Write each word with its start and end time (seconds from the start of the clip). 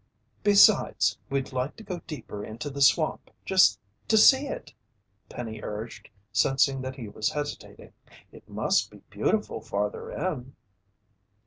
"Besides, 0.41 1.19
we'd 1.29 1.53
like 1.53 1.75
to 1.75 1.83
go 1.83 1.99
deeper 2.07 2.43
into 2.43 2.71
the 2.71 2.81
swamp 2.81 3.29
just 3.45 3.79
to 4.07 4.17
see 4.17 4.47
it," 4.47 4.73
Penny 5.29 5.59
urged, 5.61 6.09
sensing 6.31 6.81
that 6.81 6.95
he 6.95 7.07
was 7.07 7.29
hesitating. 7.33 7.93
"It 8.31 8.49
must 8.49 8.89
be 8.89 9.03
beautiful 9.11 9.61
farther 9.61 10.09
in." 10.11 10.55